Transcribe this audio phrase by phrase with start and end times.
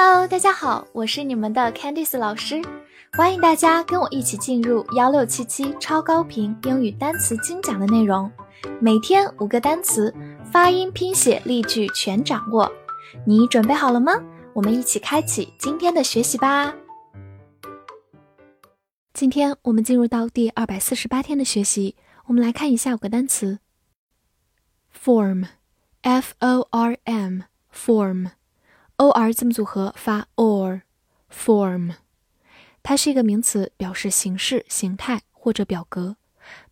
[0.00, 2.62] Hello，大家好，我是你们的 Candice 老师，
[3.14, 8.30] 欢迎大家跟我一起进入幺六七七超高频英语单词精讲的内容，
[8.80, 10.14] 每天五个单词，
[10.52, 12.70] 发音、拼写、例句全掌握，
[13.26, 14.12] 你准备好了吗？
[14.52, 16.72] 我们一起开启今天的学习吧。
[19.12, 21.96] 今天我们进入到第二百四十八天的学习，
[22.26, 23.58] 我们来看一下五个单词
[24.96, 28.37] ：form，f o r m，form。
[28.98, 31.94] O r 字母组合发 or，form，
[32.82, 36.16] 它是一个名词，表示形式、形态或者表格。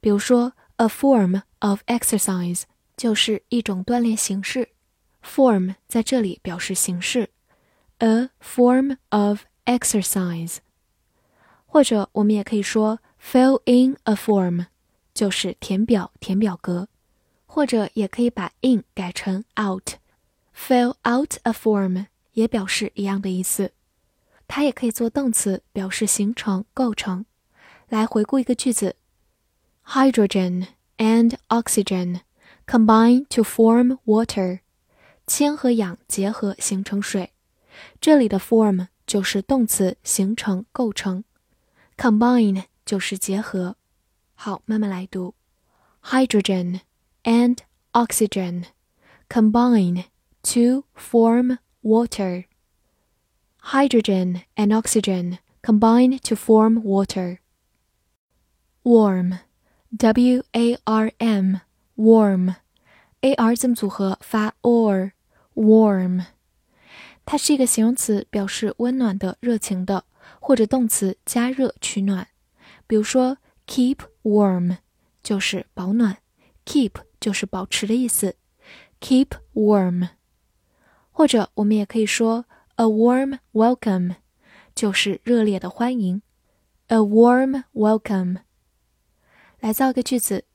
[0.00, 2.62] 比如说，a form of exercise
[2.96, 4.70] 就是一种锻炼形式。
[5.24, 7.30] form 在这里表示形式
[7.98, 10.56] ，a form of exercise。
[11.64, 14.66] 或者我们也可以说 fill in a form，
[15.14, 16.88] 就是填表、填表格。
[17.46, 22.06] 或者也可以把 in 改成 out，fill out a form。
[22.35, 23.71] 也表示一样的意思，
[24.47, 27.25] 它也可以做动词，表示形成、构成。
[27.89, 28.95] 来回顾一个句子：
[29.85, 32.21] Hydrogen and oxygen
[32.65, 34.59] combine to form water。
[35.27, 37.31] 氢和氧结合形成水。
[37.99, 41.23] 这里的 form 就是动词，形成、构成；
[41.97, 43.77] combine 就是结合。
[44.33, 45.35] 好，慢慢来读：
[46.03, 46.81] Hydrogen
[47.23, 47.57] and
[47.93, 48.65] oxygen
[49.29, 50.05] combine
[50.43, 52.45] to form water.
[53.63, 57.39] Hydrogen and oxygen combine to form water.
[58.83, 59.39] Warm,
[59.95, 61.57] W A R M,
[61.95, 62.55] warm,
[63.21, 65.11] A R 字母组合发 or,
[65.53, 66.25] warm。
[67.23, 70.05] 它是一个形容词，表示温暖的、热情的，
[70.39, 72.27] 或者动词加热、取暖。
[72.87, 74.77] 比如说，keep warm
[75.21, 76.17] 就是保暖，
[76.65, 78.35] keep 就是保持的意思，
[78.99, 80.09] keep warm。
[81.15, 84.15] 或者我们也可以说 a warm welcome，
[84.73, 86.21] 就是热烈的欢迎。
[86.87, 88.37] a warm welcome。
[89.59, 90.45] 来造一个句子：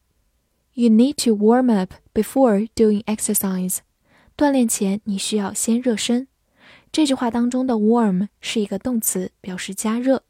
[0.74, 3.78] You need to warm up before doing exercise。
[4.36, 6.28] 锻炼前你需要先热身。
[6.92, 10.24] 这句话当中的 warm 是一个动词，表示加热。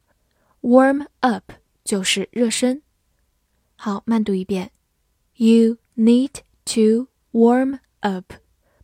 [0.61, 1.51] warm up
[1.83, 2.81] 就是热身。
[3.75, 4.71] 好，慢读一遍：
[5.35, 6.31] You need
[6.65, 8.33] to warm up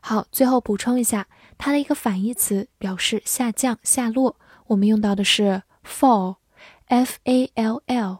[0.00, 1.26] 好，最后补充一下，
[1.56, 4.36] 它的一个反义词表示下降、下落，
[4.66, 8.18] 我们用到的是 fall，f a l l，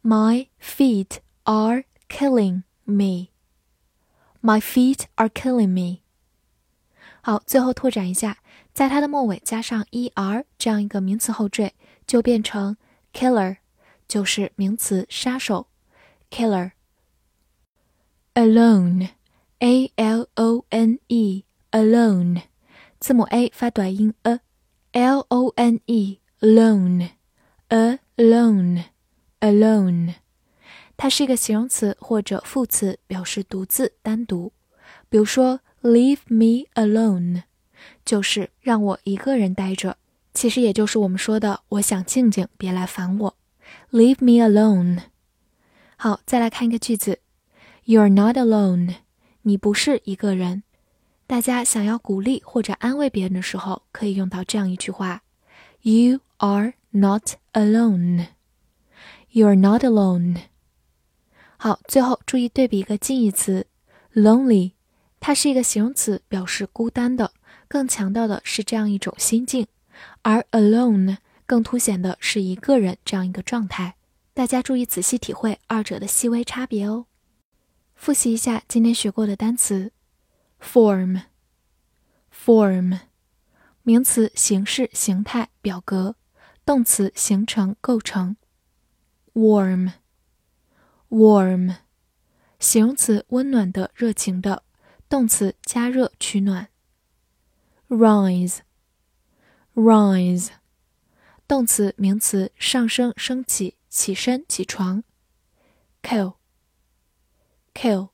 [0.02, 2.62] My feet are killing。
[2.85, 3.29] Me,
[4.41, 6.01] my feet are killing me.
[7.21, 8.39] 好，最后拓展一下，
[8.73, 11.73] 在它的末尾加上 er 这样一个名词后缀，
[12.07, 12.77] 就变成
[13.13, 13.57] killer，
[14.07, 15.67] 就是名词杀手。
[16.31, 16.71] killer.
[18.33, 19.09] Alone,
[19.59, 22.43] a l o n e, alone.
[22.99, 27.09] 字母 a 发短音 a，l o n e, alone,
[27.69, 28.85] alone,
[29.41, 30.15] alone.
[30.96, 34.52] 它是一个形容词或者副词，表示独自、单独。
[35.08, 37.42] 比如说 Leave me alone，
[38.04, 39.98] 就是让我一个人待着。
[40.34, 43.36] 其实也就是我们说的，我想静静，别来烦我。
[43.90, 45.00] Leave me alone。
[45.96, 47.20] 好，再来看一个句子
[47.84, 48.96] ，You're not alone，
[49.42, 50.62] 你不是一个人。
[51.26, 55.22] 大家想要鼓励或者安慰别人的时候，可以用到这样一句话
[55.82, 58.26] ：You are not alone。
[59.32, 60.38] You're not alone。
[61.66, 63.66] 好，最后注意对比一个近义词
[64.14, 64.74] ，lonely，
[65.18, 67.32] 它是一个形容词，表示孤单的，
[67.66, 69.66] 更强调的是这样一种心境。
[70.22, 73.96] 而 alone 更凸显的是一个人这样一个状态，
[74.32, 77.06] 大家注意仔细体会二者的细微差别哦。
[77.96, 79.90] 复习一下今天学过的单词
[80.62, 83.00] ：form，form，
[83.82, 86.14] 名词形式、形态、表格；
[86.64, 88.36] 动词形成、构成
[89.34, 89.90] warm
[91.08, 91.76] Warm，
[92.58, 94.64] 形容词温暖的、热情的；
[95.08, 96.68] 动词加热、取暖
[97.88, 98.58] ；rise。
[99.74, 100.48] Rise，
[101.46, 105.04] 动词、名词，上升、升起、起身、起床。
[106.02, 108.08] Kill，kill，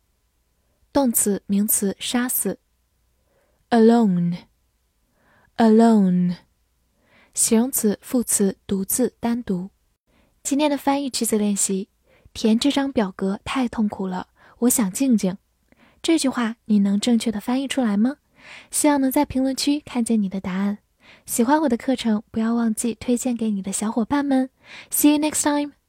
[0.93, 2.59] 动词、名词，杀死。
[3.71, 6.38] Alone，alone，
[7.33, 9.71] 形容词、副词，独自、单独。
[10.43, 11.91] 今天的翻译句子练习：
[12.32, 14.29] 填这张表格太痛苦了，
[14.61, 15.37] 我想静静。
[16.02, 18.17] 这句话你能正确的翻译出来吗？
[18.70, 20.79] 希望能在评论区看见你的答案。
[21.26, 24.50] 喜欢我的课程，不要忘记推荐给你的小伙伴们。
[24.90, 25.81] See you next time.